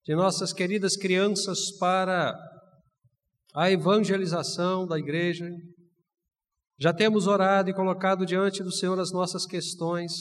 [0.06, 2.34] de nossas queridas crianças para
[3.54, 5.46] a evangelização da igreja,
[6.80, 10.14] já temos orado e colocado diante do Senhor as nossas questões.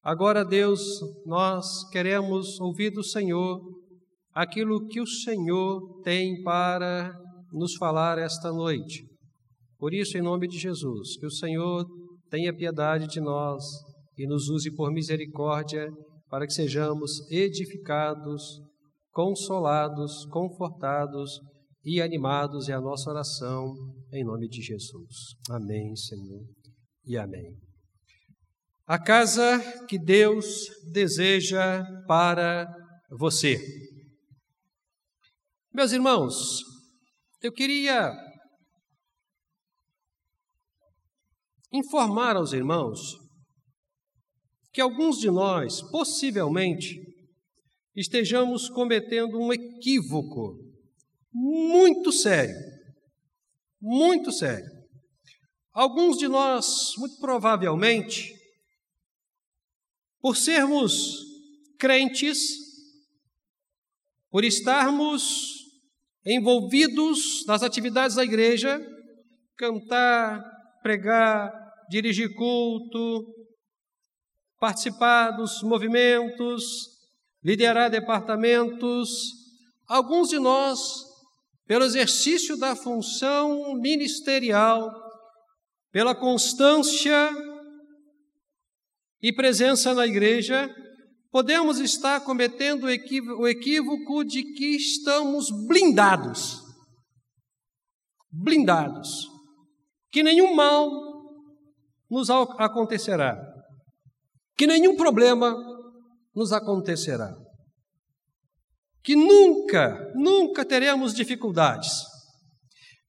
[0.00, 0.80] Agora, Deus,
[1.26, 3.60] nós queremos ouvir do Senhor
[4.32, 7.12] aquilo que o Senhor tem para
[7.52, 9.04] nos falar esta noite.
[9.76, 11.84] Por isso, em nome de Jesus, que o Senhor
[12.30, 13.64] tenha piedade de nós
[14.16, 15.90] e nos use por misericórdia
[16.28, 18.60] para que sejamos edificados,
[19.10, 21.40] consolados, confortados
[21.86, 23.72] e animados é a nossa oração
[24.12, 25.36] em nome de Jesus.
[25.48, 26.44] Amém, Senhor,
[27.04, 27.56] e amém.
[28.84, 32.66] A casa que Deus deseja para
[33.08, 33.56] você.
[35.72, 36.60] Meus irmãos,
[37.40, 38.12] eu queria
[41.72, 42.98] informar aos irmãos
[44.72, 47.00] que alguns de nós, possivelmente,
[47.94, 50.65] estejamos cometendo um equívoco
[51.36, 52.56] muito sério.
[53.78, 54.66] Muito sério.
[55.70, 58.34] Alguns de nós, muito provavelmente,
[60.18, 61.18] por sermos
[61.78, 62.56] crentes,
[64.30, 65.58] por estarmos
[66.24, 68.80] envolvidos nas atividades da igreja,
[69.58, 70.42] cantar,
[70.82, 71.52] pregar,
[71.90, 73.26] dirigir culto,
[74.58, 76.64] participar dos movimentos,
[77.44, 79.10] liderar departamentos,
[79.86, 81.05] alguns de nós
[81.66, 84.88] pelo exercício da função ministerial,
[85.90, 87.30] pela constância
[89.20, 90.72] e presença na igreja,
[91.30, 96.60] podemos estar cometendo o equívoco de que estamos blindados.
[98.30, 99.28] Blindados.
[100.10, 100.88] Que nenhum mal
[102.08, 103.36] nos acontecerá.
[104.56, 105.54] Que nenhum problema
[106.32, 107.45] nos acontecerá
[109.06, 111.92] que nunca, nunca teremos dificuldades.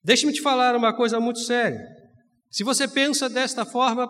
[0.03, 1.83] Deixe-me te falar uma coisa muito séria.
[2.51, 4.07] Se você pensa desta forma,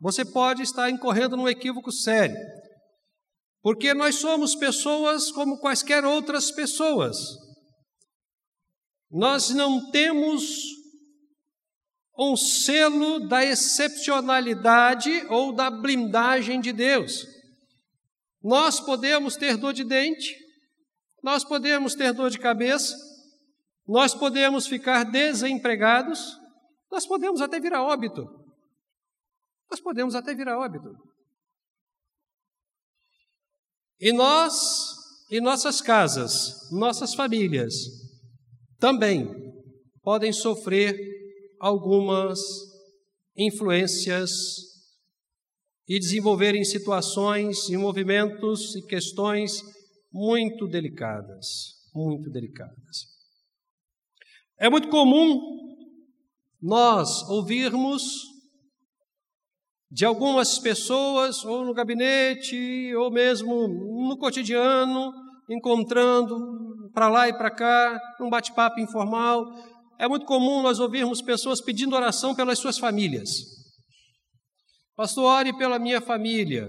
[0.00, 2.36] você pode estar incorrendo num equívoco sério.
[3.60, 7.16] Porque nós somos pessoas como quaisquer outras pessoas.
[9.10, 10.44] Nós não temos
[12.16, 17.26] um selo da excepcionalidade ou da blindagem de Deus.
[18.40, 20.43] Nós podemos ter dor de dente,
[21.24, 22.94] nós podemos ter dor de cabeça,
[23.88, 26.20] nós podemos ficar desempregados,
[26.92, 28.26] nós podemos até vir a óbito.
[29.70, 30.94] Nós podemos até vir a óbito.
[33.98, 34.54] E nós,
[35.30, 37.72] e nossas casas, nossas famílias,
[38.78, 39.26] também
[40.02, 40.94] podem sofrer
[41.58, 42.38] algumas
[43.34, 44.30] influências
[45.88, 49.73] e desenvolverem situações e movimentos e questões
[50.14, 53.08] muito delicadas, muito delicadas.
[54.56, 55.40] É muito comum
[56.62, 58.22] nós ouvirmos
[59.90, 63.66] de algumas pessoas, ou no gabinete, ou mesmo
[64.08, 65.12] no cotidiano,
[65.50, 69.44] encontrando para lá e para cá, num bate-papo informal.
[69.98, 73.30] É muito comum nós ouvirmos pessoas pedindo oração pelas suas famílias.
[74.96, 76.68] Pastor, ore pela minha família.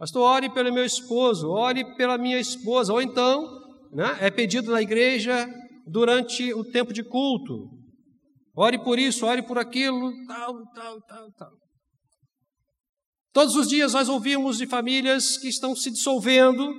[0.00, 2.90] Pastor, ore pelo meu esposo, ore pela minha esposa.
[2.90, 3.46] Ou então,
[3.92, 5.46] né, é pedido na igreja
[5.86, 7.68] durante o tempo de culto.
[8.56, 11.52] Ore por isso, ore por aquilo, tal, tal, tal, tal.
[13.30, 16.72] Todos os dias nós ouvimos de famílias que estão se dissolvendo,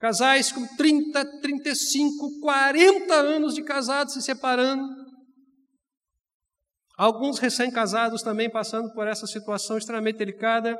[0.00, 5.03] casais com 30, 35, 40 anos de casados se separando,
[6.96, 10.76] alguns recém-casados também passando por essa situação extremamente delicada,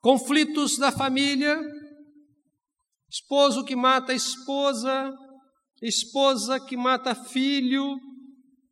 [0.00, 1.58] conflitos da família,
[3.08, 5.12] esposo que mata a esposa,
[5.80, 7.96] esposa que mata filho,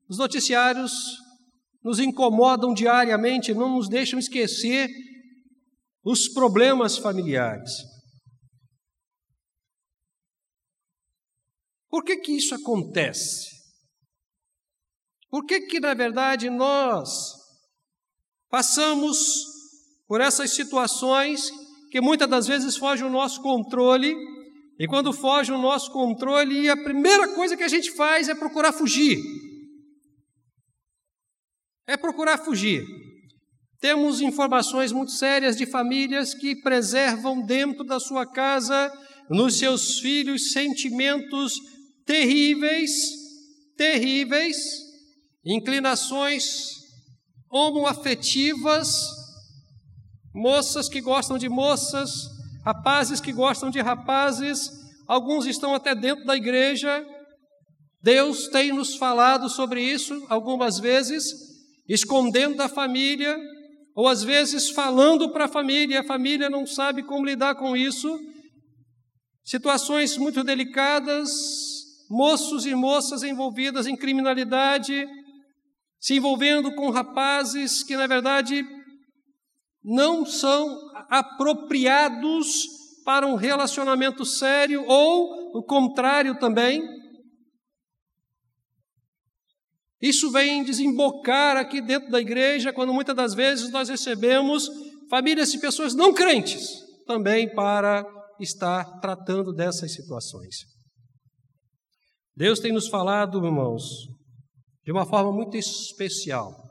[0.08, 0.92] os noticiários
[1.82, 4.88] nos incomodam diariamente, não nos deixam esquecer
[6.04, 7.70] os problemas familiares.
[11.88, 13.59] Por que que isso acontece?
[15.30, 17.34] Por que que, na verdade, nós
[18.50, 19.18] passamos
[20.08, 21.50] por essas situações
[21.90, 24.14] que muitas das vezes fogem o nosso controle
[24.80, 28.72] e quando foge o nosso controle, a primeira coisa que a gente faz é procurar
[28.72, 29.18] fugir.
[31.86, 32.82] É procurar fugir.
[33.78, 38.90] Temos informações muito sérias de famílias que preservam dentro da sua casa,
[39.28, 41.52] nos seus filhos, sentimentos
[42.06, 42.90] terríveis,
[43.76, 44.56] terríveis,
[45.44, 46.81] inclinações
[47.50, 48.88] homoafetivas,
[50.34, 52.10] moças que gostam de moças,
[52.64, 54.70] rapazes que gostam de rapazes,
[55.08, 57.04] alguns estão até dentro da igreja.
[58.02, 61.25] Deus tem nos falado sobre isso algumas vezes,
[61.88, 63.37] escondendo da família,
[63.94, 68.19] ou às vezes falando para a família, a família não sabe como lidar com isso.
[69.44, 71.31] Situações muito delicadas,
[72.08, 75.06] moços e moças envolvidas em criminalidade,
[76.00, 78.64] se envolvendo com rapazes que, na verdade,
[79.85, 80.79] não são
[81.11, 82.67] apropriados
[83.05, 86.82] para um relacionamento sério, ou o contrário também.
[90.00, 94.69] Isso vem desembocar aqui dentro da igreja, quando muitas das vezes nós recebemos
[95.11, 96.67] famílias de pessoas não crentes
[97.06, 98.05] também para
[98.38, 100.56] estar tratando dessas situações.
[102.35, 103.82] Deus tem nos falado, irmãos,
[104.82, 106.70] de uma forma muito especial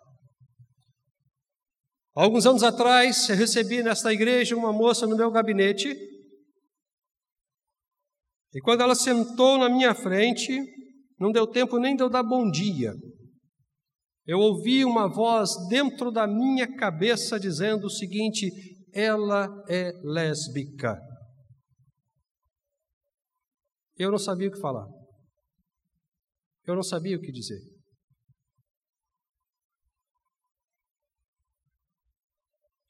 [2.19, 5.87] Alguns anos atrás, eu recebi nesta igreja uma moça no meu gabinete.
[8.53, 10.51] E quando ela sentou na minha frente,
[11.17, 12.93] não deu tempo nem de eu dar bom dia.
[14.25, 18.51] Eu ouvi uma voz dentro da minha cabeça dizendo o seguinte:
[18.93, 20.99] ela é lésbica.
[23.95, 24.87] Eu não sabia o que falar.
[26.65, 27.78] Eu não sabia o que dizer.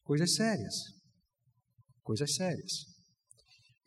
[0.09, 0.73] Coisas sérias.
[2.01, 2.87] Coisas sérias.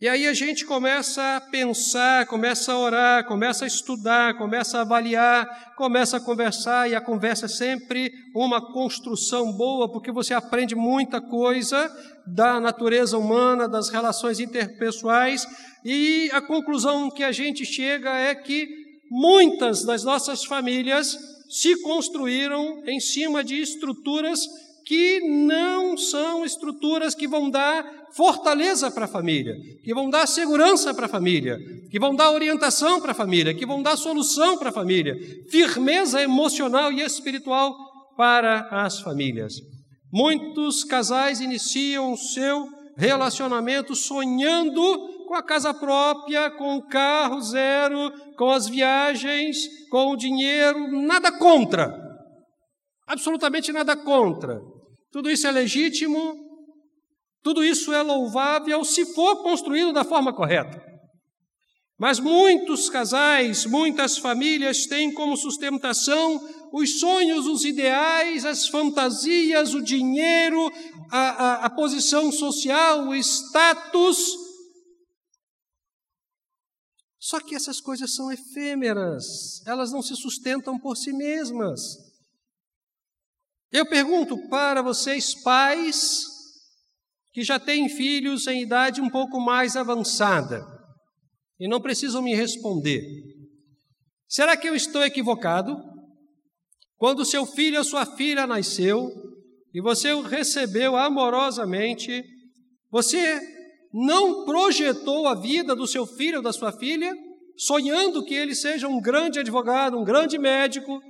[0.01, 4.83] E aí a gente começa a pensar, começa a orar, começa a estudar, começa a
[4.83, 10.77] avaliar, começa a conversar, e a conversa é sempre uma construção boa, porque você aprende
[10.77, 11.91] muita coisa
[12.25, 15.45] da natureza humana, das relações interpessoais,
[15.85, 18.69] e a conclusão que a gente chega é que
[19.11, 21.19] muitas das nossas famílias
[21.51, 24.39] se construíram em cima de estruturas
[24.85, 30.93] que não são estruturas que vão dar fortaleza para a família, que vão dar segurança
[30.93, 31.59] para a família,
[31.91, 35.17] que vão dar orientação para a família, que vão dar solução para a família,
[35.51, 37.75] firmeza emocional e espiritual
[38.17, 39.55] para as famílias.
[40.13, 48.13] Muitos casais iniciam o seu relacionamento sonhando com a casa própria, com o carro zero,
[48.37, 52.12] com as viagens, com o dinheiro, nada contra.
[53.13, 54.59] Absolutamente nada contra.
[55.11, 56.35] Tudo isso é legítimo,
[57.43, 60.83] tudo isso é louvável se for construído da forma correta.
[61.99, 66.41] Mas muitos casais, muitas famílias têm como sustentação
[66.73, 70.73] os sonhos, os ideais, as fantasias, o dinheiro,
[71.11, 74.17] a, a, a posição social, o status.
[77.19, 82.11] Só que essas coisas são efêmeras, elas não se sustentam por si mesmas.
[83.73, 86.27] Eu pergunto para vocês, pais,
[87.33, 90.63] que já têm filhos em idade um pouco mais avançada,
[91.59, 93.03] e não precisam me responder:
[94.29, 95.93] será que eu estou equivocado?
[97.03, 99.11] quando seu filho ou sua filha nasceu
[99.75, 102.23] e você o recebeu amorosamente,
[102.89, 103.41] você
[103.93, 107.13] não projetou a vida do seu filho ou da sua filha
[107.59, 111.01] sonhando que ele seja um grande advogado, um grande médico,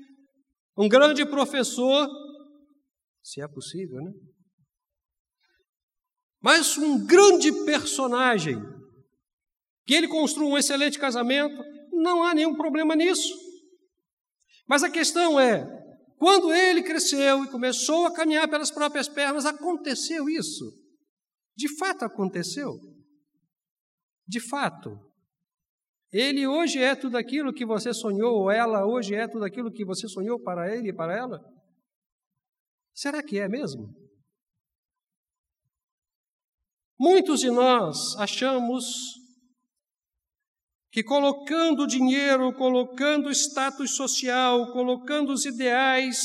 [0.78, 2.08] um grande professor,
[3.22, 4.12] se é possível, né?
[6.40, 8.56] Mas um grande personagem,
[9.86, 11.62] que ele construa um excelente casamento,
[11.92, 13.32] não há nenhum problema nisso.
[14.68, 15.64] Mas a questão é,
[16.18, 20.72] quando ele cresceu e começou a caminhar pelas próprias pernas, aconteceu isso.
[21.56, 22.78] De fato aconteceu.
[24.26, 24.98] De fato.
[26.12, 29.84] Ele hoje é tudo aquilo que você sonhou, ou ela hoje é tudo aquilo que
[29.84, 31.40] você sonhou para ele e para ela?
[32.94, 33.88] Será que é mesmo?
[36.98, 38.84] Muitos de nós achamos
[40.92, 46.20] que colocando dinheiro, colocando status social, colocando os ideais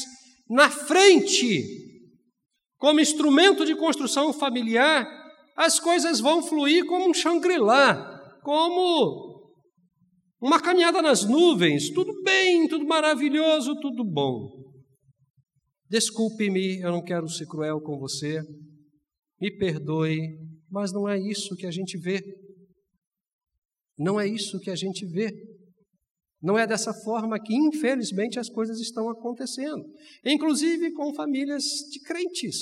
[0.49, 1.63] na frente,
[2.77, 5.07] como instrumento de construção familiar,
[5.55, 9.51] as coisas vão fluir como um Shangri-La, como
[10.39, 14.66] uma caminhada nas nuvens, tudo bem, tudo maravilhoso, tudo bom.
[15.89, 18.41] Desculpe-me, eu não quero ser cruel com você,
[19.39, 20.37] me perdoe,
[20.69, 22.21] mas não é isso que a gente vê.
[23.97, 25.31] Não é isso que a gente vê.
[26.41, 29.83] Não é dessa forma que, infelizmente, as coisas estão acontecendo.
[30.23, 32.55] Inclusive com famílias de crentes,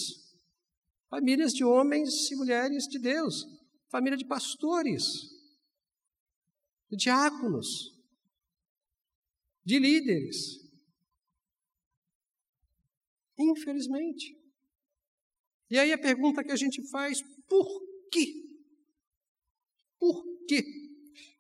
[1.10, 3.44] famílias de homens e mulheres de Deus,
[3.92, 5.04] família de pastores,
[6.90, 7.92] de diáconos,
[9.66, 10.65] de líderes.
[13.38, 14.36] Infelizmente.
[15.70, 17.68] E aí a pergunta que a gente faz: por
[18.12, 18.28] quê?
[20.00, 20.64] Por quê?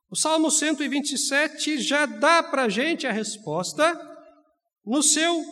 [0.09, 3.93] O Salmo 127 já dá para a gente a resposta
[4.85, 5.43] no seu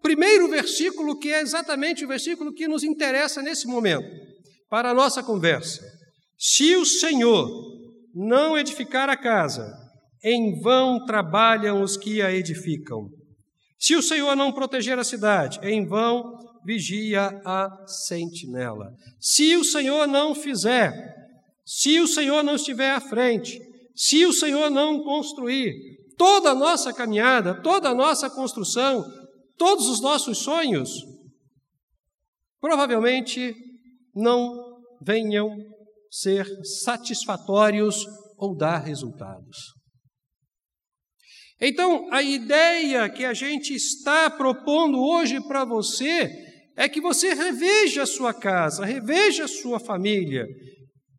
[0.00, 4.08] primeiro versículo, que é exatamente o versículo que nos interessa nesse momento,
[4.68, 5.82] para a nossa conversa.
[6.38, 7.48] Se o Senhor
[8.14, 9.70] não edificar a casa,
[10.22, 13.08] em vão trabalham os que a edificam.
[13.78, 18.92] Se o Senhor não proteger a cidade, em vão vigia a sentinela.
[19.20, 20.92] Se o Senhor não fizer,
[21.64, 23.60] se o Senhor não estiver à frente,
[23.94, 25.72] se o Senhor não construir,
[26.16, 29.04] toda a nossa caminhada, toda a nossa construção,
[29.56, 31.04] todos os nossos sonhos,
[32.60, 33.54] provavelmente
[34.14, 35.56] não venham
[36.10, 38.04] ser satisfatórios
[38.36, 39.77] ou dar resultados.
[41.60, 46.30] Então, a ideia que a gente está propondo hoje para você
[46.76, 50.46] é que você reveja a sua casa, reveja a sua família.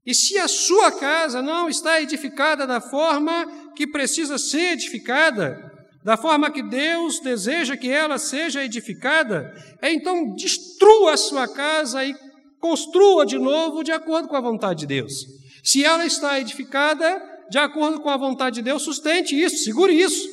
[0.05, 5.69] E se a sua casa não está edificada da forma que precisa ser edificada,
[6.03, 9.53] da forma que Deus deseja que ela seja edificada,
[9.83, 12.15] então destrua a sua casa e
[12.59, 15.25] construa de novo de acordo com a vontade de Deus.
[15.61, 20.27] Se ela está edificada, de acordo com a vontade de Deus, sustente isso, segure isso.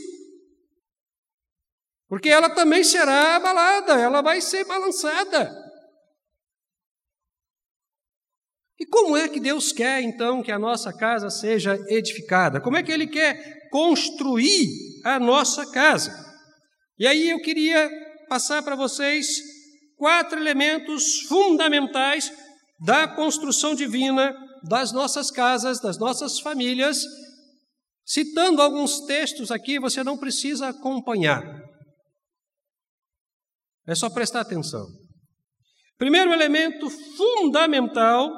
[2.09, 5.51] Porque ela também será abalada, ela vai ser balançada.
[8.79, 12.61] E como é que Deus quer então que a nossa casa seja edificada?
[12.61, 14.69] Como é que Ele quer construir
[15.05, 16.13] a nossa casa?
[16.99, 17.91] E aí eu queria
[18.29, 19.27] passar para vocês
[19.97, 22.31] quatro elementos fundamentais
[22.85, 24.37] da construção divina
[24.69, 27.05] das nossas casas, das nossas famílias.
[28.05, 31.43] Citando alguns textos aqui, você não precisa acompanhar.
[33.87, 34.87] É só prestar atenção.
[35.99, 38.31] Primeiro elemento fundamental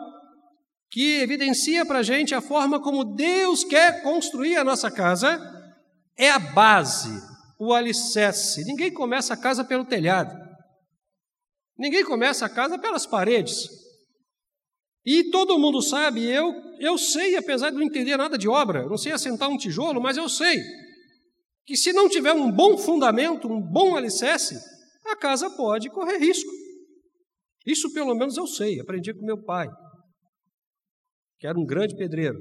[0.90, 5.38] que evidencia para a gente a forma como Deus quer construir a nossa casa
[6.16, 7.10] é a base,
[7.58, 8.64] o alicerce.
[8.64, 10.34] Ninguém começa a casa pelo telhado.
[11.78, 13.68] Ninguém começa a casa pelas paredes.
[15.10, 18.98] E todo mundo sabe, eu, eu sei, apesar de não entender nada de obra, não
[18.98, 20.58] sei assentar um tijolo, mas eu sei
[21.64, 24.54] que se não tiver um bom fundamento, um bom alicerce,
[25.06, 26.50] a casa pode correr risco.
[27.64, 29.66] Isso pelo menos eu sei, aprendi com meu pai,
[31.38, 32.38] que era um grande pedreiro.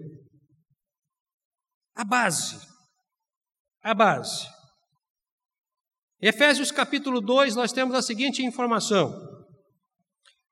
[1.96, 2.60] A base,
[3.82, 4.46] a base.
[6.22, 9.37] Efésios capítulo 2, nós temos a seguinte informação: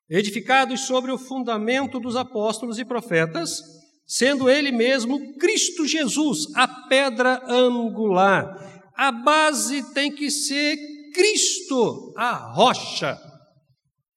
[0.09, 3.61] edificados sobre o fundamento dos apóstolos e profetas,
[4.05, 8.91] sendo ele mesmo Cristo Jesus, a pedra angular.
[8.95, 10.77] A base tem que ser
[11.13, 13.19] Cristo, a rocha.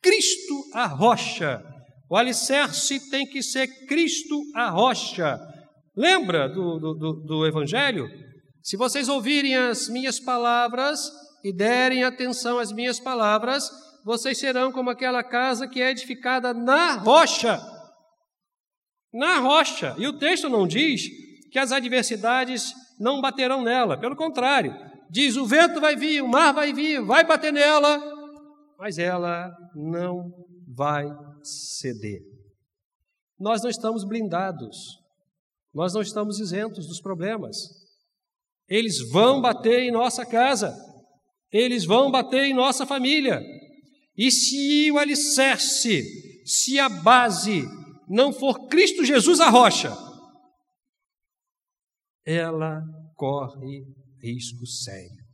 [0.03, 1.63] Cristo, a rocha.
[2.11, 5.39] O alicerce tem que ser Cristo, a rocha.
[5.97, 8.09] Lembra do, do, do, Evangelho?
[8.63, 11.01] Se vocês ouvirem as minhas palavras
[11.45, 13.69] e derem atenção às minhas palavras,
[14.09, 17.61] vocês serão como aquela casa que é edificada na rocha.
[19.13, 19.95] Na rocha.
[19.99, 21.03] E o texto não diz
[21.53, 24.75] que as adversidades não baterão nela, pelo contrário,
[25.11, 28.01] diz: o vento vai vir, o mar vai vir, vai bater nela,
[28.79, 30.33] mas ela não
[30.67, 31.05] vai
[31.43, 32.23] ceder.
[33.39, 34.75] Nós não estamos blindados,
[35.75, 37.59] nós não estamos isentos dos problemas.
[38.67, 40.75] Eles vão bater em nossa casa,
[41.53, 43.39] eles vão bater em nossa família.
[44.19, 47.63] E se o alicerce, se a base
[48.09, 49.97] não for Cristo Jesus a rocha,
[52.27, 52.83] ela
[53.15, 53.87] corre
[54.21, 55.25] risco sério.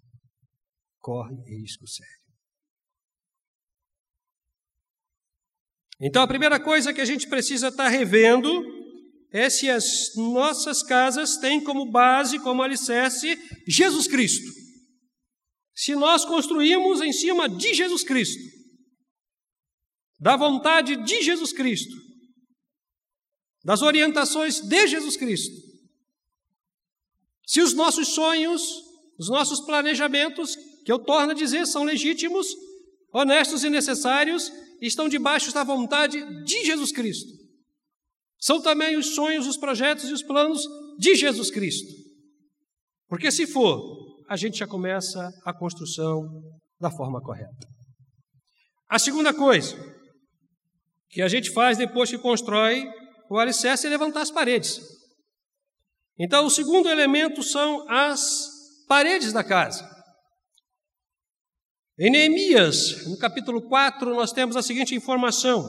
[1.01, 2.13] Corre risco sério.
[5.99, 8.51] Então, a primeira coisa que a gente precisa estar revendo
[9.33, 13.35] é se as nossas casas têm como base, como alicerce,
[13.67, 14.53] Jesus Cristo.
[15.75, 18.64] Se nós construímos em cima de Jesus Cristo,
[20.25, 21.95] da vontade de Jesus Cristo,
[23.63, 25.55] das orientações de Jesus Cristo,
[27.47, 28.63] se os nossos sonhos,
[29.19, 32.47] os nossos planejamentos, que eu torno a dizer, são legítimos,
[33.13, 34.51] honestos e necessários,
[34.81, 37.31] estão debaixo da vontade de Jesus Cristo.
[38.41, 40.63] São também os sonhos, os projetos e os planos
[40.99, 41.93] de Jesus Cristo.
[43.09, 43.79] Porque se for,
[44.27, 46.23] a gente já começa a construção
[46.81, 47.69] da forma correta.
[48.89, 49.77] A segunda coisa
[51.15, 52.85] que a gente faz depois que constrói
[53.31, 54.81] o alicerce é levantar as paredes.
[56.19, 58.49] Então, o segundo elemento são as
[58.89, 59.89] paredes da casa.
[61.99, 65.65] Em Neemias, no capítulo 4, nós temos a seguinte informação: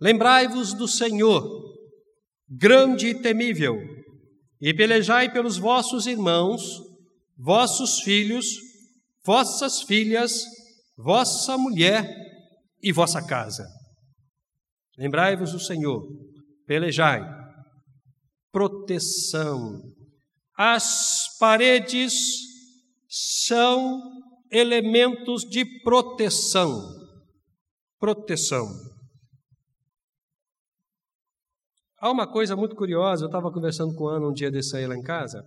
[0.00, 1.46] Lembrai-vos do Senhor,
[2.48, 3.76] grande e temível,
[4.60, 6.80] e pelejai pelos vossos irmãos,
[7.36, 8.46] vossos filhos,
[9.24, 10.42] vossas filhas,
[10.96, 12.10] vossa mulher
[12.82, 13.66] e vossa casa.
[14.96, 16.02] Lembrai-vos do Senhor,
[16.66, 17.20] pelejai.
[18.52, 19.80] Proteção.
[20.56, 22.14] As paredes
[23.08, 24.00] são
[24.50, 26.80] elementos de proteção.
[27.98, 28.68] Proteção.
[31.98, 34.86] Há uma coisa muito curiosa, eu estava conversando com o Ana um dia desse aí
[34.86, 35.42] lá em casa.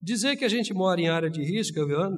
[0.00, 2.16] Dizer que a gente mora em área de risco, eu Ana?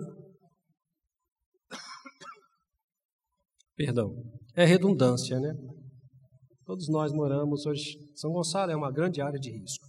[3.77, 4.11] Perdão,
[4.57, 5.53] é redundância, né?
[6.65, 7.99] Todos nós moramos hoje.
[8.17, 9.87] São Gonçalo é uma grande área de risco.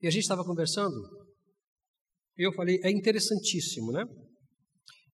[0.00, 0.96] E a gente estava conversando,
[2.36, 4.04] e eu falei, é interessantíssimo, né?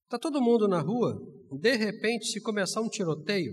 [0.03, 1.13] Está todo mundo na rua,
[1.59, 3.51] de repente, se começar um tiroteio,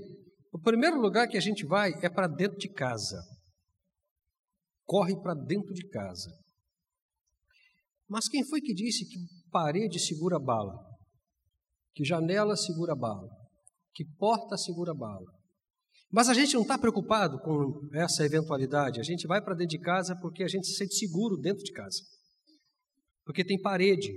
[0.52, 3.20] o primeiro lugar que a gente vai é para dentro de casa.
[4.86, 6.30] Corre para dentro de casa.
[8.08, 9.18] Mas quem foi que disse que
[9.50, 10.74] parede segura bala?
[11.94, 13.28] Que janela segura bala?
[13.94, 15.26] Que porta segura bala?
[16.10, 19.00] Mas a gente não está preocupado com essa eventualidade.
[19.00, 21.72] A gente vai para dentro de casa porque a gente se sente seguro dentro de
[21.72, 21.98] casa.
[23.24, 24.12] Porque tem parede.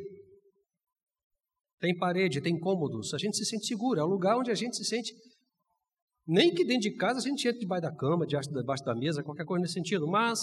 [1.80, 3.14] Tem parede, tem cômodos.
[3.14, 4.00] A gente se sente seguro.
[4.00, 5.14] É um lugar onde a gente se sente.
[6.28, 9.46] Nem que dentro de casa a gente entre debaixo da cama, debaixo da mesa, qualquer
[9.46, 10.08] coisa nesse sentido.
[10.08, 10.40] Mas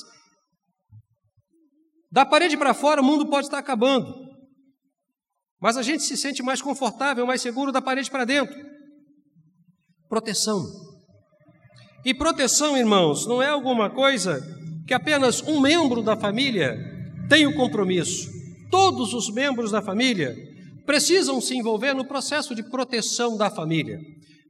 [2.15, 4.15] da parede para fora o mundo pode estar acabando.
[5.61, 8.55] Mas a gente se sente mais confortável, mais seguro da parede para dentro.
[10.09, 10.65] Proteção.
[12.05, 14.41] E proteção, irmãos, não é alguma coisa
[14.87, 16.79] que apenas um membro da família
[17.29, 18.31] tem o compromisso.
[18.71, 20.37] Todos os membros da família
[20.87, 23.99] precisam se envolver no processo de proteção da família,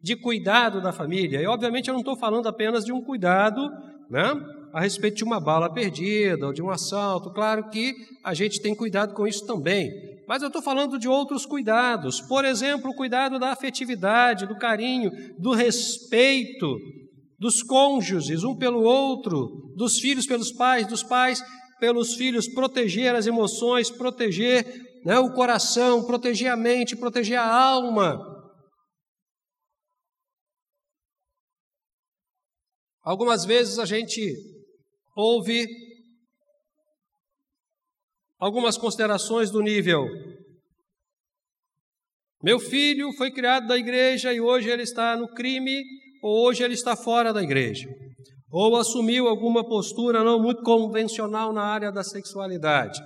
[0.02, 1.40] de cuidado da família.
[1.40, 3.70] E, obviamente, eu não estou falando apenas de um cuidado
[4.10, 4.34] né,
[4.74, 7.30] a respeito de uma bala perdida ou de um assalto.
[7.30, 9.88] Claro que a gente tem cuidado com isso também.
[10.26, 12.20] Mas eu estou falando de outros cuidados.
[12.20, 16.76] Por exemplo, o cuidado da afetividade, do carinho, do respeito,
[17.38, 21.40] dos cônjuges, um pelo outro, dos filhos pelos pais, dos pais
[21.78, 24.66] pelos filhos, proteger as emoções, proteger
[25.04, 28.18] né, o coração, proteger a mente, proteger a alma.
[33.04, 34.53] Algumas vezes a gente
[35.14, 35.66] ouve
[38.38, 40.06] algumas considerações do nível.
[42.42, 45.82] Meu filho foi criado da igreja e hoje ele está no crime
[46.22, 47.86] ou hoje ele está fora da igreja,
[48.50, 52.98] ou assumiu alguma postura não muito convencional na área da sexualidade.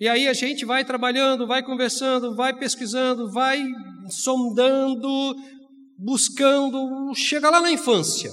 [0.00, 3.62] E aí a gente vai trabalhando, vai conversando, vai pesquisando, vai
[4.10, 5.34] sondando,
[5.96, 8.32] buscando, chega lá na infância.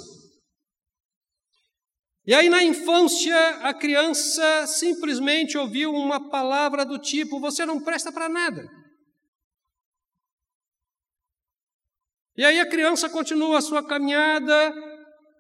[2.30, 8.12] E aí, na infância, a criança simplesmente ouviu uma palavra do tipo: Você não presta
[8.12, 8.70] para nada.
[12.38, 14.72] E aí, a criança continua a sua caminhada,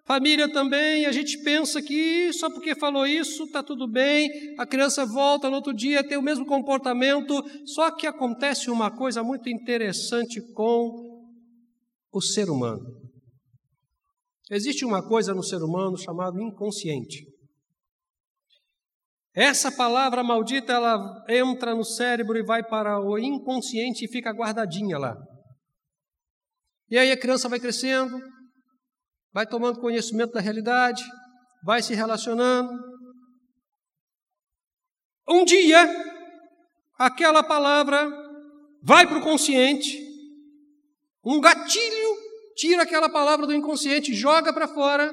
[0.07, 5.05] família também, a gente pensa que só porque falou isso está tudo bem, a criança
[5.05, 10.41] volta no outro dia, tem o mesmo comportamento, só que acontece uma coisa muito interessante
[10.53, 11.29] com
[12.11, 12.98] o ser humano.
[14.49, 17.23] Existe uma coisa no ser humano chamada inconsciente.
[19.33, 24.97] Essa palavra maldita ela entra no cérebro e vai para o inconsciente e fica guardadinha
[24.97, 25.15] lá.
[26.89, 28.19] E aí a criança vai crescendo,
[29.31, 31.03] vai tomando conhecimento da realidade,
[31.63, 32.71] vai se relacionando.
[35.29, 35.85] Um dia,
[36.97, 38.09] aquela palavra
[38.81, 40.03] vai para o consciente,
[41.23, 42.28] um gatilho
[42.59, 45.09] tira aquela palavra do inconsciente, joga para fora,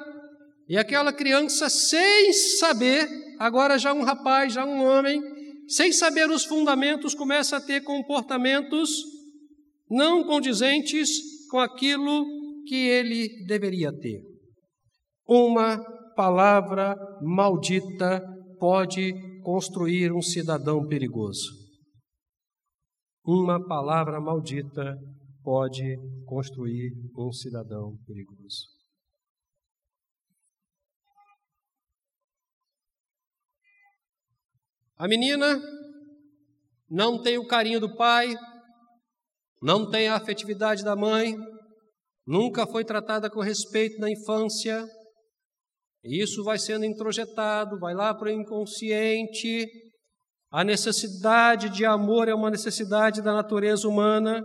[0.68, 5.22] e aquela criança, sem saber, agora já um rapaz, já um homem,
[5.68, 8.90] sem saber os fundamentos, começa a ter comportamentos
[9.88, 11.08] não condizentes
[11.48, 12.26] com aquilo
[12.66, 14.20] que ele deveria ter.
[15.24, 15.78] Uma
[16.16, 18.20] palavra maldita
[18.58, 21.48] pode construir um cidadão perigoso.
[23.24, 24.96] Uma palavra maldita
[25.46, 28.66] pode construir um cidadão perigoso.
[34.96, 35.62] A menina
[36.90, 38.34] não tem o carinho do pai,
[39.62, 41.36] não tem a afetividade da mãe,
[42.26, 44.84] nunca foi tratada com respeito na infância,
[46.02, 49.64] e isso vai sendo introjetado, vai lá para o inconsciente.
[50.50, 54.44] A necessidade de amor é uma necessidade da natureza humana.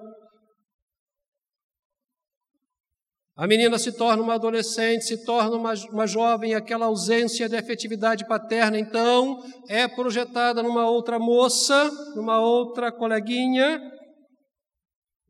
[3.35, 8.27] A menina se torna uma adolescente, se torna uma, uma jovem, aquela ausência de afetividade
[8.27, 13.79] paterna, então é projetada numa outra moça, numa outra coleguinha,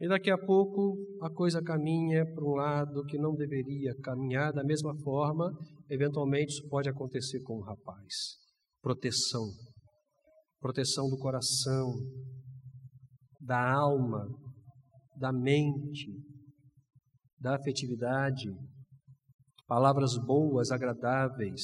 [0.01, 4.63] e daqui a pouco a coisa caminha para um lado que não deveria caminhar da
[4.63, 5.51] mesma forma,
[5.91, 8.35] eventualmente isso pode acontecer com o um rapaz.
[8.81, 9.45] Proteção.
[10.59, 11.93] Proteção do coração,
[13.39, 14.27] da alma,
[15.17, 16.07] da mente,
[17.41, 18.45] da afetividade,
[19.67, 21.63] palavras boas, agradáveis.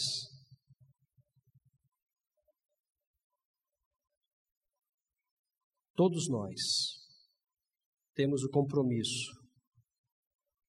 [5.95, 6.59] Todos nós
[8.15, 9.31] temos o compromisso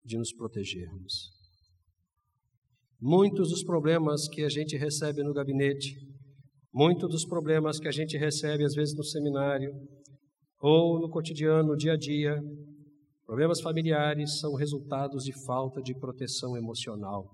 [0.05, 1.31] de nos protegermos.
[3.01, 5.95] Muitos dos problemas que a gente recebe no gabinete,
[6.73, 9.71] muitos dos problemas que a gente recebe às vezes no seminário,
[10.59, 12.41] ou no cotidiano, no dia a dia,
[13.27, 17.29] Problemas familiares são resultados de falta de proteção emocional,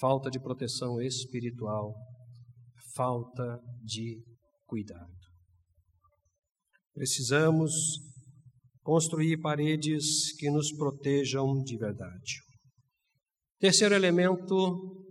[0.00, 1.94] falta de proteção espiritual,
[2.96, 4.20] falta de
[4.66, 5.12] cuidado.
[6.92, 7.72] Precisamos
[8.82, 12.42] construir paredes que nos protejam de verdade.
[13.60, 15.06] Terceiro elemento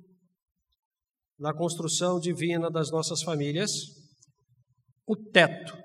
[1.40, 3.72] na construção divina das nossas famílias,
[5.08, 5.81] o teto.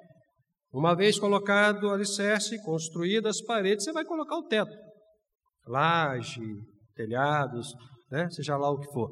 [0.77, 4.77] Uma vez colocado o alicerce, construídas as paredes, você vai colocar o teto.
[5.67, 6.43] Laje,
[6.95, 7.73] telhados,
[8.11, 8.29] né?
[8.29, 9.11] seja lá o que for.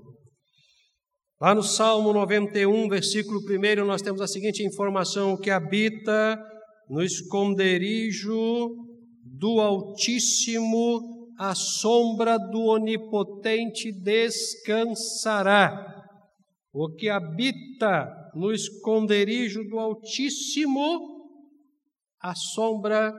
[1.40, 6.38] Lá no Salmo 91, versículo 1, nós temos a seguinte informação: que habita
[6.90, 8.68] no esconderijo
[9.24, 15.72] do Altíssimo, a sombra do Onipotente descansará.
[16.74, 21.14] O que habita no esconderijo do Altíssimo
[22.24, 23.12] a sombra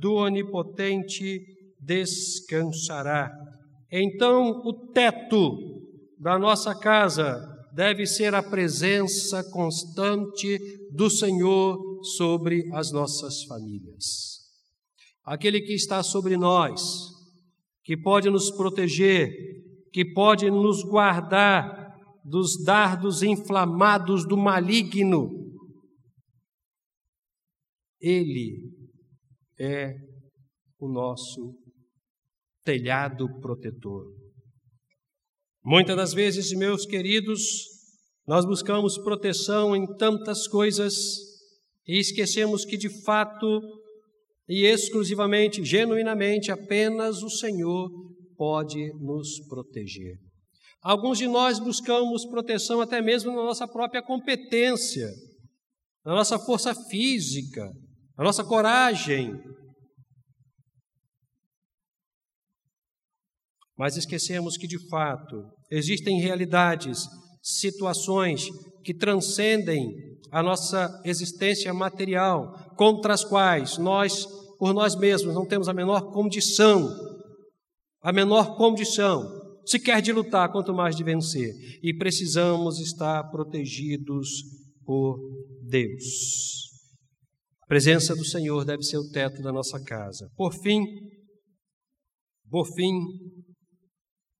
[0.00, 1.44] do Onipotente
[1.80, 3.28] descansará.
[3.90, 5.58] Então, o teto
[6.16, 7.44] da nossa casa
[7.74, 10.60] deve ser a presença constante
[10.92, 11.76] do Senhor
[12.16, 14.38] sobre as nossas famílias.
[15.24, 17.08] Aquele que está sobre nós,
[17.82, 19.28] que pode nos proteger,
[19.92, 25.41] que pode nos guardar dos dardos inflamados do maligno,
[28.02, 28.58] ele
[29.58, 29.94] é
[30.78, 31.54] o nosso
[32.64, 34.04] telhado protetor.
[35.64, 37.40] Muitas das vezes, meus queridos,
[38.26, 40.94] nós buscamos proteção em tantas coisas
[41.86, 43.60] e esquecemos que de fato
[44.48, 47.88] e exclusivamente, genuinamente, apenas o Senhor
[48.36, 50.18] pode nos proteger.
[50.82, 55.08] Alguns de nós buscamos proteção até mesmo na nossa própria competência,
[56.04, 57.70] na nossa força física,
[58.16, 59.32] a nossa coragem.
[63.76, 67.06] Mas esquecemos que, de fato, existem realidades
[67.42, 68.46] situações
[68.84, 69.90] que transcendem
[70.30, 74.24] a nossa existência material, contra as quais nós,
[74.58, 76.88] por nós mesmos, não temos a menor condição,
[78.00, 79.22] a menor condição,
[79.66, 81.52] sequer de lutar, quanto mais de vencer.
[81.82, 84.28] E precisamos estar protegidos
[84.84, 85.18] por
[85.68, 86.71] Deus.
[87.72, 90.28] Presença do Senhor deve ser o teto da nossa casa.
[90.36, 90.84] Por fim,
[92.50, 92.92] por fim,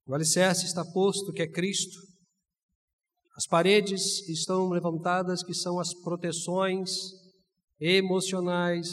[0.06, 1.98] o alicerce está posto, que é Cristo.
[3.34, 6.90] As paredes estão levantadas, que são as proteções
[7.80, 8.86] emocionais,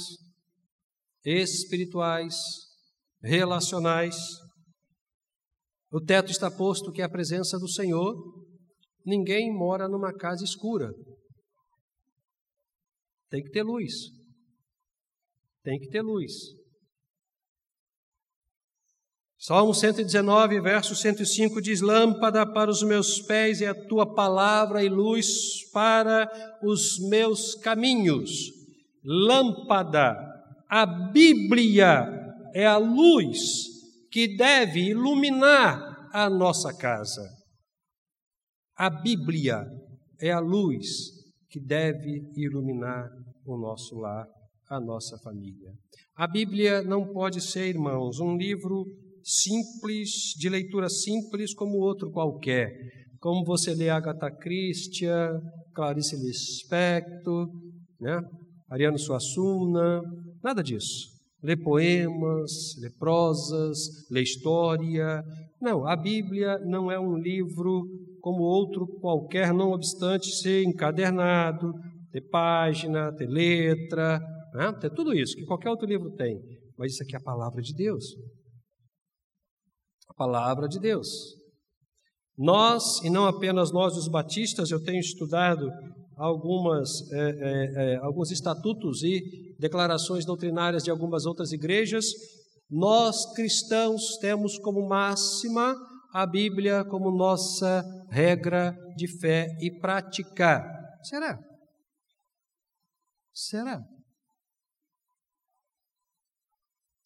[1.26, 2.38] espirituais,
[3.22, 4.16] relacionais.
[5.92, 8.16] O teto está posto, que é a presença do Senhor.
[9.06, 10.90] Ninguém mora numa casa escura.
[13.30, 14.18] Tem que ter luz.
[15.64, 16.60] Tem que ter luz.
[19.38, 24.90] Salmo 119, verso 105 diz: Lâmpada para os meus pés é a tua palavra e
[24.90, 26.30] luz para
[26.62, 28.30] os meus caminhos.
[29.04, 30.14] Lâmpada,
[30.68, 32.06] a Bíblia
[32.54, 33.40] é a luz
[34.12, 37.22] que deve iluminar a nossa casa.
[38.76, 39.66] A Bíblia
[40.20, 41.12] é a luz
[41.50, 43.10] que deve iluminar
[43.46, 44.28] o nosso lar,
[44.70, 45.74] a nossa família.
[46.16, 48.86] A Bíblia não pode ser, irmãos, um livro
[49.24, 52.72] simples, de leitura simples como outro qualquer.
[53.20, 55.08] Como você lê Agatha Christie,
[55.74, 57.50] Clarice Lispector,
[58.00, 58.22] né?
[58.70, 60.02] Ariano Suassuna,
[60.44, 61.10] nada disso.
[61.42, 65.24] Lê poemas, lê prosas, lê história.
[65.60, 67.86] Não, a Bíblia não é um livro
[68.22, 71.74] como outro qualquer, não obstante ser encadernado,
[72.12, 74.22] ter página, ter letra,
[74.54, 74.72] né?
[74.80, 76.40] ter tudo isso que qualquer outro livro tem.
[76.78, 78.16] Mas isso aqui é a palavra de Deus
[80.20, 81.08] palavra de Deus.
[82.38, 85.72] Nós, e não apenas nós, os batistas, eu tenho estudado
[86.18, 89.22] algumas, é, é, é, alguns estatutos e
[89.58, 92.06] declarações doutrinárias de algumas outras igrejas.
[92.70, 95.74] Nós, cristãos, temos como máxima
[96.14, 100.62] a Bíblia como nossa regra de fé e prática.
[101.04, 101.40] Será?
[103.34, 103.82] Será?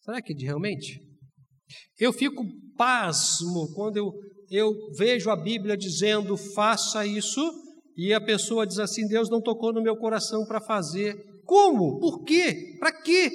[0.04, 1.00] Será que realmente?
[1.98, 2.44] Eu fico
[2.76, 4.12] pasmo quando eu,
[4.50, 7.40] eu vejo a Bíblia dizendo faça isso
[7.96, 11.16] e a pessoa diz assim: Deus não tocou no meu coração para fazer.
[11.46, 11.98] Como?
[12.00, 12.76] Por quê?
[12.78, 13.30] Para quê?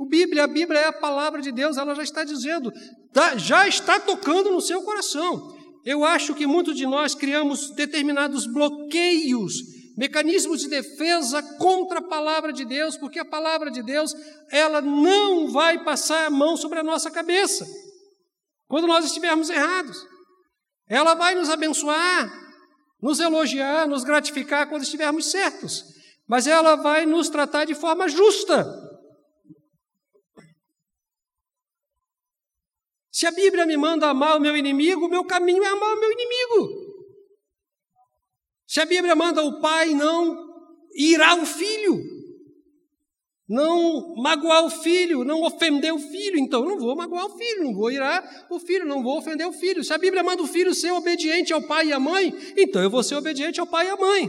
[0.00, 2.72] O Bíblia, a Bíblia é a palavra de Deus, ela já está dizendo,
[3.12, 5.54] tá, já está tocando no seu coração.
[5.84, 9.54] Eu acho que muitos de nós criamos determinados bloqueios,
[9.96, 14.12] mecanismos de defesa contra a palavra de Deus, porque a palavra de Deus,
[14.50, 17.66] ela não vai passar a mão sobre a nossa cabeça
[18.66, 19.96] quando nós estivermos errados.
[20.88, 22.30] Ela vai nos abençoar,
[23.00, 25.84] nos elogiar, nos gratificar quando estivermos certos,
[26.26, 28.66] mas ela vai nos tratar de forma justa.
[33.12, 36.00] Se a Bíblia me manda amar o meu inimigo, o meu caminho é amar o
[36.00, 36.83] meu inimigo.
[38.74, 40.36] Se a Bíblia manda o pai não
[40.96, 41.96] irá o filho,
[43.48, 47.72] não magoar o filho, não ofender o filho, então não vou magoar o filho, não
[47.72, 49.84] vou irar o filho, não vou ofender o filho.
[49.84, 52.90] Se a Bíblia manda o filho ser obediente ao pai e à mãe, então eu
[52.90, 54.28] vou ser obediente ao pai e à mãe.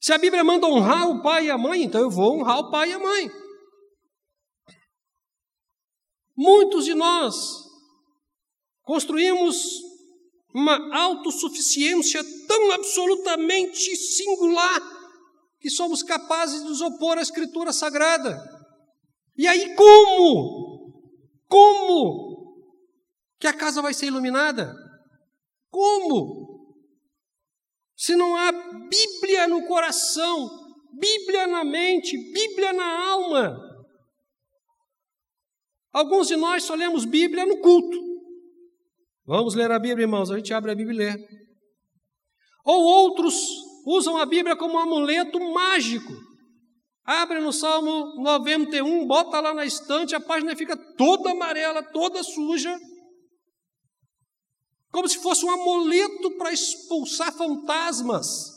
[0.00, 2.70] Se a Bíblia manda honrar o pai e a mãe, então eu vou honrar o
[2.70, 3.30] pai e a mãe.
[6.34, 7.36] Muitos de nós
[8.80, 9.93] construímos
[10.54, 14.80] uma autossuficiência tão absolutamente singular
[15.58, 18.40] que somos capazes de nos opor à Escritura Sagrada.
[19.36, 20.94] E aí, como?
[21.48, 22.54] Como
[23.40, 24.72] que a casa vai ser iluminada?
[25.70, 26.78] Como?
[27.96, 30.50] Se não há Bíblia no coração,
[30.92, 33.58] Bíblia na mente, Bíblia na alma.
[35.92, 38.13] Alguns de nós só lemos Bíblia no culto.
[39.26, 40.30] Vamos ler a Bíblia, irmãos.
[40.30, 41.28] A gente abre a Bíblia e lê.
[42.64, 43.34] Ou outros
[43.86, 46.12] usam a Bíblia como um amuleto mágico.
[47.04, 52.80] Abre no Salmo 91, bota lá na estante, a página fica toda amarela, toda suja,
[54.90, 58.54] como se fosse um amuleto para expulsar fantasmas.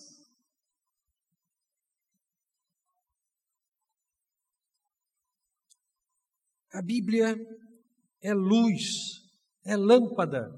[6.71, 7.35] A Bíblia
[8.21, 9.26] é luz,
[9.67, 10.49] é lâmpada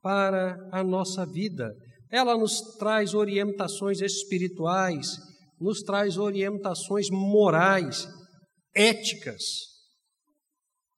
[0.00, 1.74] para a nossa vida.
[2.10, 5.16] Ela nos traz orientações espirituais,
[5.60, 8.08] nos traz orientações morais,
[8.74, 9.42] éticas,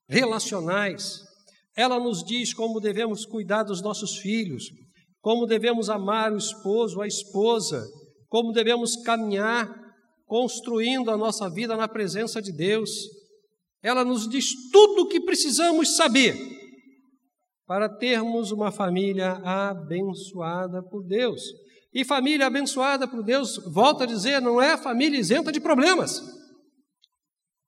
[0.08, 1.20] relacionais.
[1.74, 4.64] Ela nos diz como devemos cuidar dos nossos filhos.
[5.22, 7.86] como devemos amar o esposo, a esposa,
[8.26, 9.68] como devemos caminhar
[10.24, 12.90] construindo a nossa vida na presença de Deus.
[13.82, 16.34] Ela nos diz tudo o que precisamos saber
[17.70, 21.40] para termos uma família abençoada por Deus.
[21.94, 26.20] E família abençoada por Deus, volto a dizer, não é família isenta de problemas,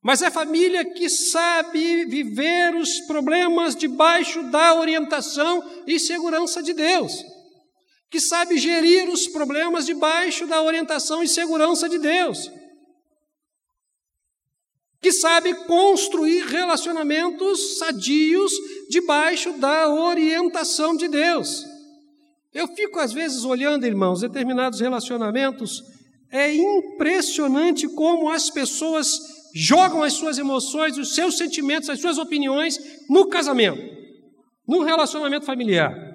[0.02, 7.22] mas é família que sabe viver os problemas debaixo da orientação e segurança de Deus
[8.10, 12.50] que sabe gerir os problemas debaixo da orientação e segurança de Deus,
[15.02, 18.52] que sabe construir relacionamentos sadios
[18.88, 21.66] debaixo da orientação de Deus.
[22.54, 25.82] Eu fico às vezes olhando, irmãos, determinados relacionamentos,
[26.30, 29.18] é impressionante como as pessoas
[29.52, 32.78] jogam as suas emoções, os seus sentimentos, as suas opiniões
[33.10, 33.82] no casamento,
[34.66, 36.11] no relacionamento familiar.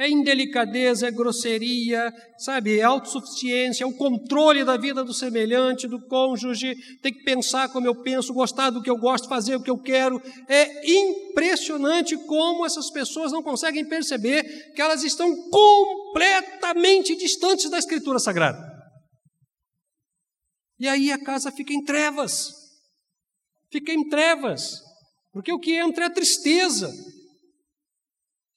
[0.00, 2.78] É indelicadeza, é grosseria, sabe?
[2.78, 7.86] É autossuficiência, é o controle da vida do semelhante, do cônjuge, tem que pensar como
[7.86, 10.18] eu penso, gostar do que eu gosto, fazer o que eu quero.
[10.48, 18.18] É impressionante como essas pessoas não conseguem perceber que elas estão completamente distantes da Escritura
[18.18, 18.58] Sagrada.
[20.78, 22.48] E aí a casa fica em trevas.
[23.70, 24.80] Fica em trevas.
[25.30, 26.90] Porque o que entra é tristeza,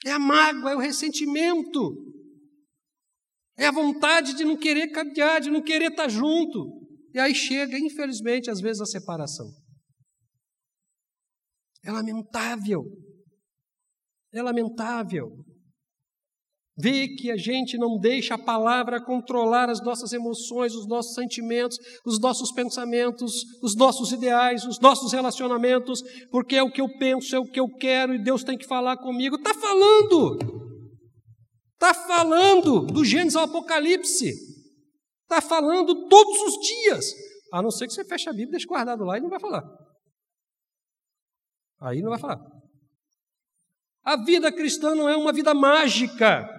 [0.05, 2.13] é a mágoa, é o ressentimento.
[3.57, 6.81] É a vontade de não querer caminhar, de não querer estar junto.
[7.13, 9.47] E aí chega, infelizmente, às vezes, a separação.
[11.85, 12.83] É lamentável.
[14.33, 15.29] É lamentável.
[16.75, 21.77] Vê que a gente não deixa a palavra controlar as nossas emoções, os nossos sentimentos,
[22.03, 27.35] os nossos pensamentos, os nossos ideais, os nossos relacionamentos, porque é o que eu penso,
[27.35, 29.35] é o que eu quero e Deus tem que falar comigo.
[29.35, 30.63] Está falando!
[31.73, 34.31] Está falando do Gênesis ao Apocalipse.
[35.23, 37.13] Está falando todos os dias.
[37.51, 39.63] A não ser que você feche a Bíblia, deixe guardado lá e não vai falar.
[41.79, 42.39] Aí não vai falar.
[44.03, 46.49] A vida cristã não é uma vida mágica.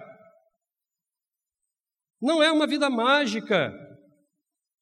[2.25, 3.71] Não é uma vida mágica.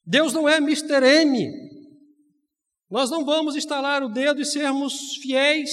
[0.05, 1.03] Deus não é Mr.
[1.03, 1.45] M.
[2.89, 5.69] Nós não vamos estalar o dedo e sermos fiéis,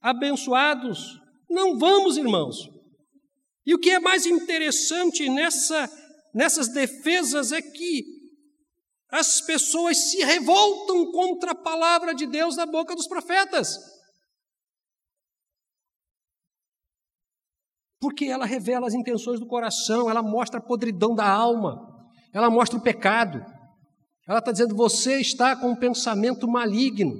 [0.00, 1.20] abençoados.
[1.50, 2.56] Não vamos, irmãos.
[3.66, 5.90] E o que é mais interessante nessa,
[6.34, 8.02] nessas defesas é que
[9.10, 13.76] as pessoas se revoltam contra a palavra de Deus da boca dos profetas.
[18.04, 22.78] Porque ela revela as intenções do coração, ela mostra a podridão da alma, ela mostra
[22.78, 23.42] o pecado.
[24.28, 27.14] Ela está dizendo: você está com um pensamento maligno,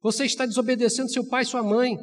[0.00, 1.98] você está desobedecendo seu pai e sua mãe,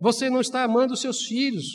[0.00, 1.66] você não está amando seus filhos,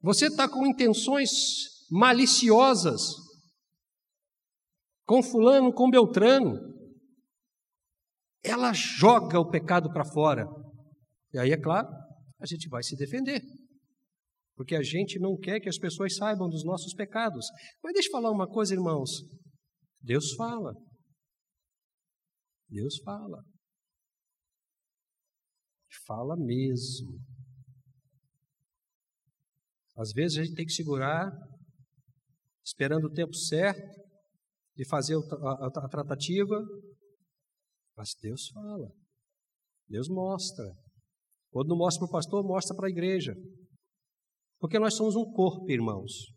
[0.00, 1.30] você está com intenções
[1.90, 3.16] maliciosas
[5.04, 6.73] com Fulano, com Beltrano
[8.44, 10.46] ela joga o pecado para fora.
[11.32, 11.88] E aí, é claro,
[12.38, 13.40] a gente vai se defender.
[14.54, 17.46] Porque a gente não quer que as pessoas saibam dos nossos pecados.
[17.82, 19.10] Mas deixa eu falar uma coisa, irmãos.
[20.00, 20.74] Deus fala.
[22.68, 23.42] Deus fala.
[26.06, 27.18] Fala mesmo.
[29.96, 31.32] Às vezes a gente tem que segurar,
[32.64, 34.04] esperando o tempo certo,
[34.76, 36.60] de fazer a, a, a tratativa,
[37.96, 38.90] mas Deus fala.
[39.88, 40.64] Deus mostra.
[41.50, 43.34] Quando não mostra para o pastor, mostra para a igreja.
[44.58, 46.32] Porque nós somos um corpo, irmãos.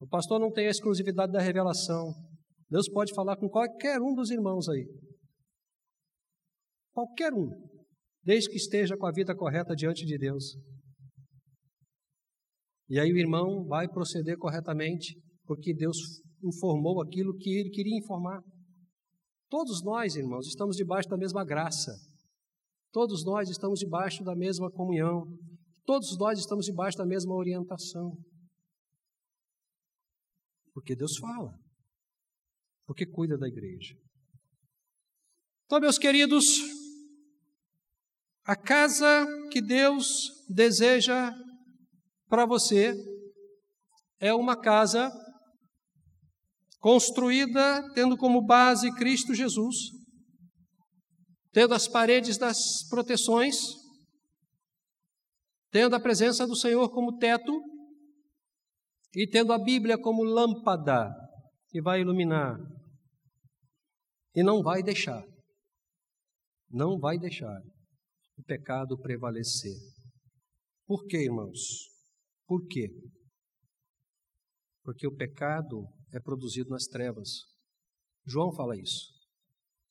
[0.00, 2.12] O pastor não tem a exclusividade da revelação.
[2.70, 4.86] Deus pode falar com qualquer um dos irmãos aí.
[6.92, 7.50] Qualquer um.
[8.22, 10.56] Desde que esteja com a vida correta diante de Deus.
[12.88, 15.96] E aí o irmão vai proceder corretamente, porque Deus
[16.42, 18.40] informou aquilo que ele queria informar.
[19.48, 21.92] Todos nós, irmãos, estamos debaixo da mesma graça.
[22.92, 25.26] Todos nós estamos debaixo da mesma comunhão.
[25.84, 28.16] Todos nós estamos debaixo da mesma orientação.
[30.74, 31.58] Porque Deus fala.
[32.86, 33.94] Porque cuida da igreja.
[35.64, 36.46] Então, meus queridos,
[38.44, 41.32] a casa que Deus deseja
[42.28, 42.94] para você
[44.18, 45.10] é uma casa
[46.86, 49.74] construída tendo como base Cristo Jesus,
[51.50, 53.56] tendo as paredes das proteções,
[55.72, 57.60] tendo a presença do Senhor como teto
[59.16, 61.12] e tendo a Bíblia como lâmpada
[61.70, 62.56] que vai iluminar.
[64.32, 65.24] E não vai deixar.
[66.70, 67.62] Não vai deixar.
[68.38, 69.74] o pecado prevalecer.
[70.86, 71.58] Por quê, irmãos?
[72.46, 72.86] Por quê?
[74.86, 77.28] Porque o pecado é produzido nas trevas.
[78.24, 79.12] João fala isso.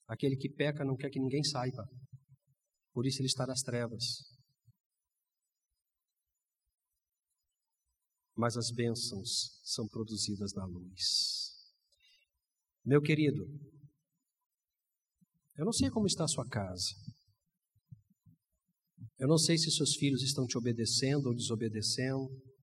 [0.08, 1.86] Aquele que peca não quer que ninguém saiba.
[2.94, 4.04] Por isso ele está nas trevas.
[8.38, 11.52] Mas as bênçãos são produzidas na luz.
[12.86, 13.44] Meu querido,
[15.58, 16.96] eu não sei como está a sua casa.
[19.20, 22.55] Eu não sei se seus filhos estão te obedecendo ou desobedecendo.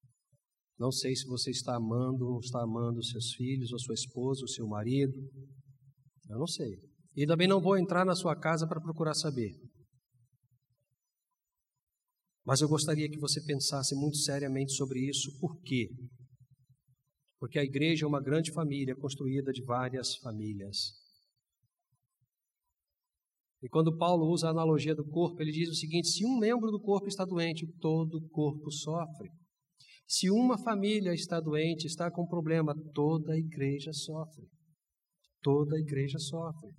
[0.83, 4.49] Não sei se você está amando ou está amando seus filhos, ou sua esposa, ou
[4.49, 5.15] seu marido.
[6.29, 6.77] Eu não sei.
[7.15, 9.53] E também não vou entrar na sua casa para procurar saber.
[12.45, 15.31] Mas eu gostaria que você pensasse muito seriamente sobre isso.
[15.39, 15.89] Por quê?
[17.39, 20.95] Porque a igreja é uma grande família construída de várias famílias.
[23.63, 26.73] E quando Paulo usa a analogia do corpo, ele diz o seguinte: se um membro
[26.73, 29.42] do corpo está doente, todo o corpo sofre.
[30.07, 34.47] Se uma família está doente, está com problema, toda a igreja sofre.
[35.41, 36.71] Toda a igreja sofre.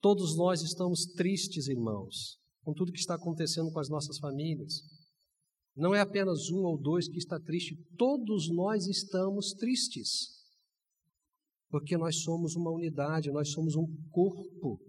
[0.00, 4.82] Todos nós estamos tristes, irmãos, com tudo que está acontecendo com as nossas famílias.
[5.76, 10.40] Não é apenas um ou dois que está triste, todos nós estamos tristes.
[11.68, 14.80] Porque nós somos uma unidade, nós somos um corpo.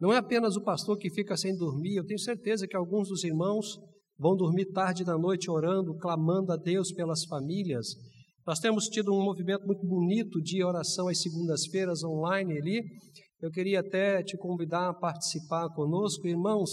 [0.00, 3.24] Não é apenas o pastor que fica sem dormir, eu tenho certeza que alguns dos
[3.24, 3.78] irmãos
[4.18, 7.86] vão dormir tarde da noite orando, clamando a Deus pelas famílias.
[8.46, 12.82] Nós temos tido um movimento muito bonito de oração às segundas-feiras online ali.
[13.40, 16.70] Eu queria até te convidar a participar conosco, irmãos.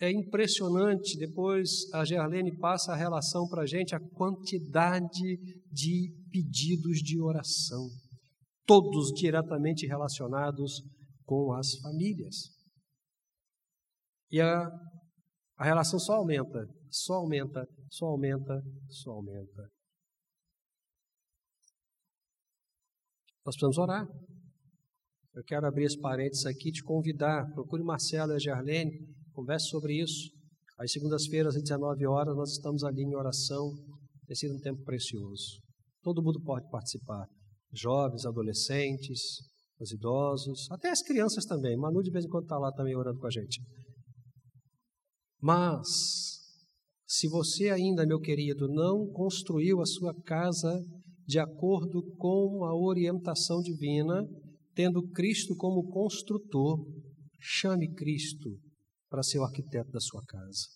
[0.00, 5.36] É impressionante, depois a Gerlene passa a relação para a gente, a quantidade
[5.70, 7.86] de pedidos de oração,
[8.66, 10.82] todos diretamente relacionados
[11.24, 12.48] com as famílias.
[14.30, 14.68] E a,
[15.60, 19.68] a relação só aumenta, só aumenta, só aumenta, só aumenta.
[23.44, 24.08] Nós precisamos orar.
[25.34, 28.90] Eu quero abrir esse parênteses aqui, te convidar, procure Marcelo e a Gerlene,
[29.34, 30.30] converse sobre isso.
[30.78, 33.70] Às segundas-feiras, às 19 horas, nós estamos ali em oração.
[34.26, 35.60] Tem sido um tempo precioso.
[36.02, 37.26] Todo mundo pode participar.
[37.70, 39.20] Jovens, adolescentes,
[39.78, 41.76] os idosos, até as crianças também.
[41.76, 43.60] Manu de vez em quando está lá também orando com a gente.
[45.40, 46.38] Mas,
[47.06, 50.84] se você ainda, meu querido, não construiu a sua casa
[51.26, 54.26] de acordo com a orientação divina,
[54.74, 56.84] tendo Cristo como construtor,
[57.38, 58.58] chame Cristo
[59.08, 60.66] para ser o arquiteto da sua casa.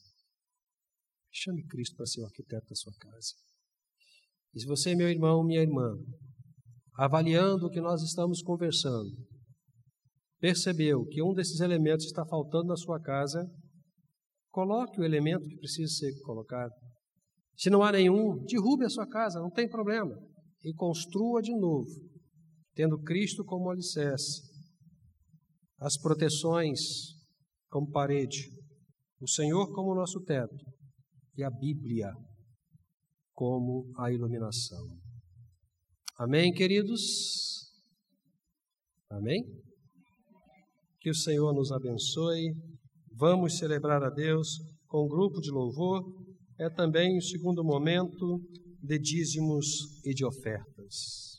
[1.31, 3.35] Chame Cristo para ser o arquiteto da sua casa.
[4.55, 5.97] E se você, meu irmão, minha irmã,
[6.97, 9.11] avaliando o que nós estamos conversando,
[10.39, 13.45] percebeu que um desses elementos está faltando na sua casa,
[14.55, 16.73] coloque o elemento que precisa ser colocado.
[17.57, 20.17] Se não há nenhum, derrube a sua casa, não tem problema,
[20.63, 21.91] e construa de novo,
[22.73, 24.43] tendo Cristo como alicerce,
[25.81, 26.81] as proteções
[27.69, 28.49] como parede,
[29.21, 30.55] o Senhor como nosso teto
[31.37, 32.13] e a Bíblia
[33.33, 34.87] como a iluminação.
[36.17, 37.73] Amém, queridos?
[39.11, 39.43] Amém?
[41.01, 42.55] Que o Senhor nos abençoe.
[43.17, 44.59] Vamos celebrar a Deus
[44.89, 46.03] com um grupo de louvor.
[46.59, 48.41] É também o segundo momento
[48.83, 49.67] de dízimos
[50.05, 51.34] e de ofertas.